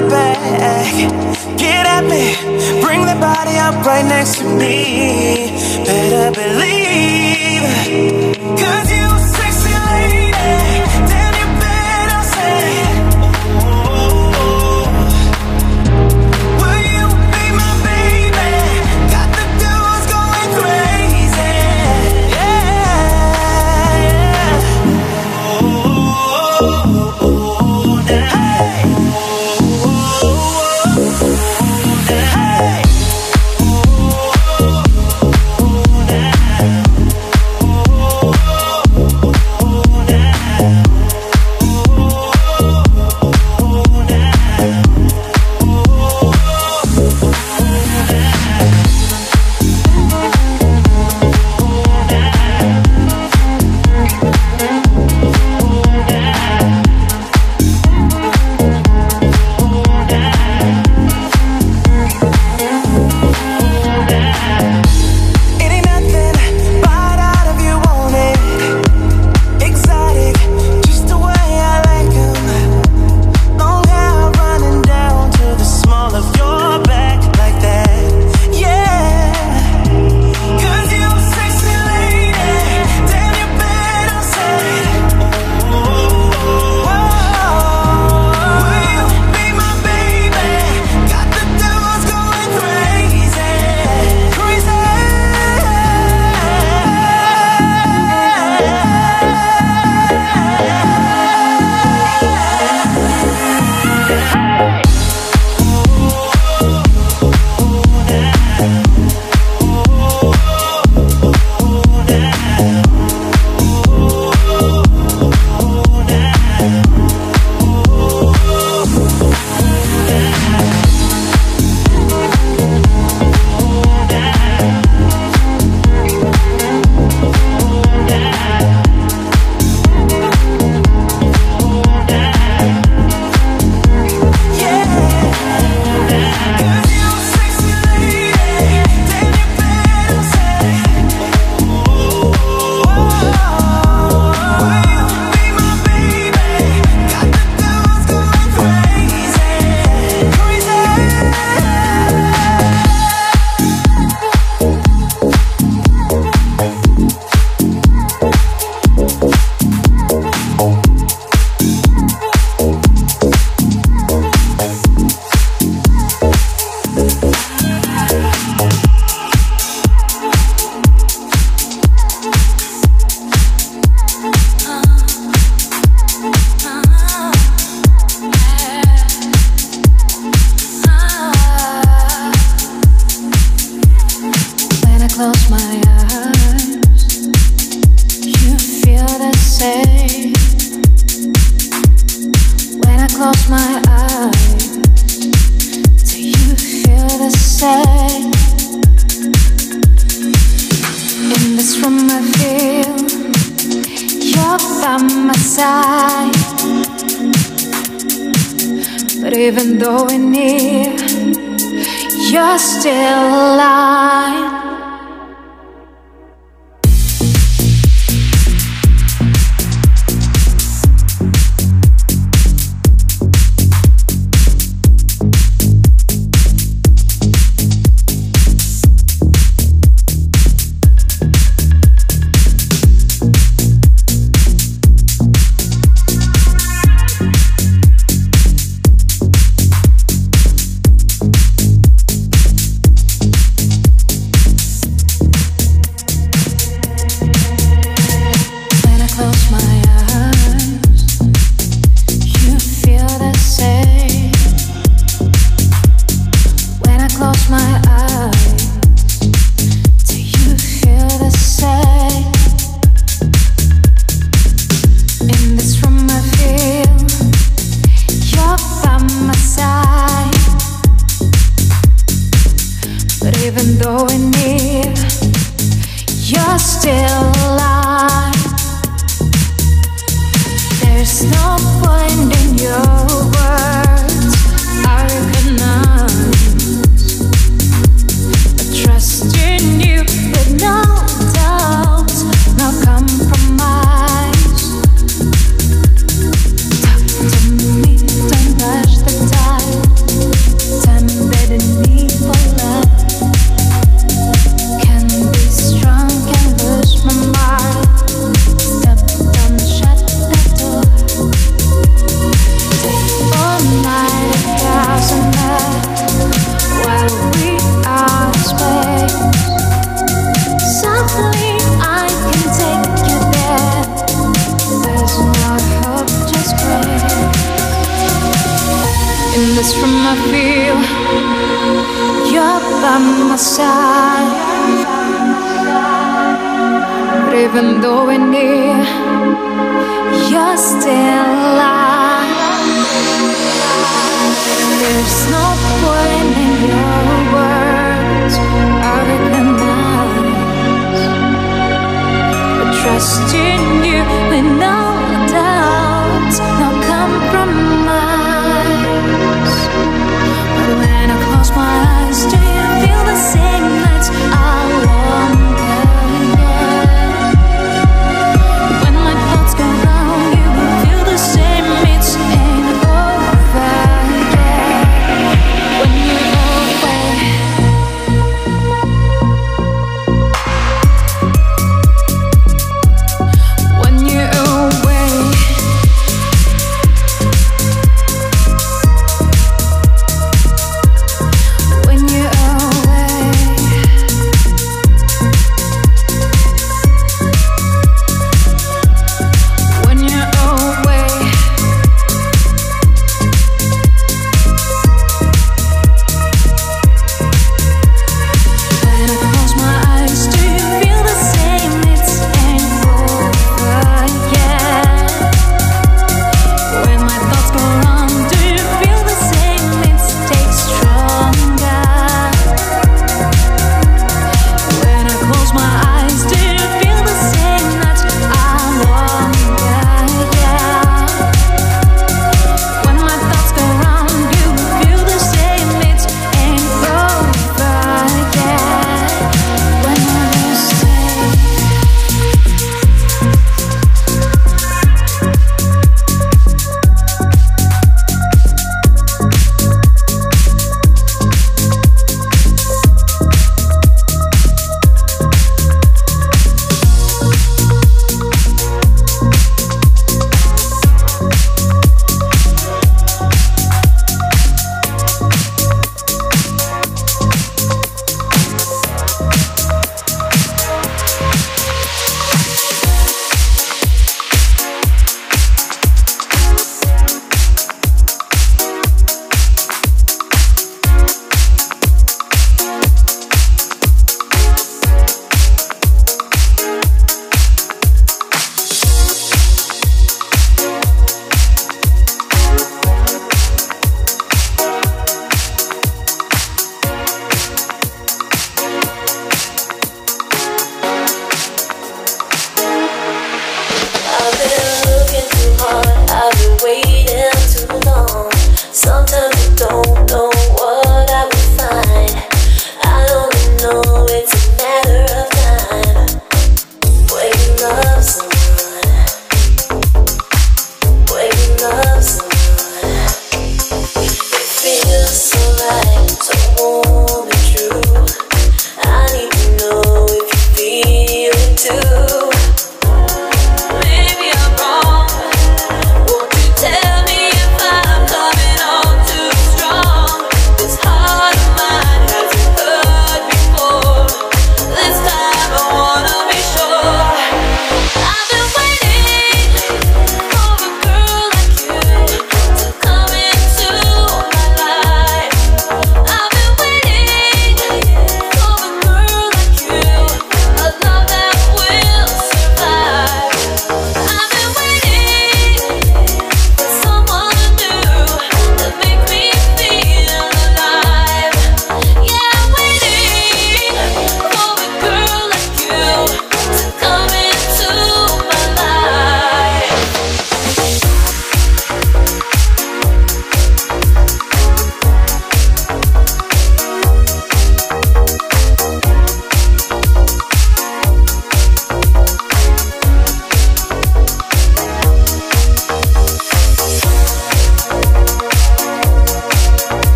[0.00, 1.58] right back.
[1.58, 2.34] Get at me,
[2.80, 5.50] bring that body up right next to me.
[5.84, 8.27] Better believe.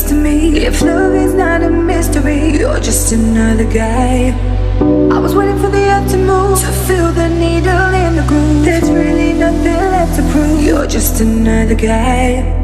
[0.00, 0.58] Kiss to me.
[0.58, 4.30] If love is not a mystery, you're just another guy.
[5.14, 8.64] I was waiting for the earth to move to feel the needle in the groove.
[8.64, 10.62] There's really nothing left to prove.
[10.62, 12.59] You're just another guy.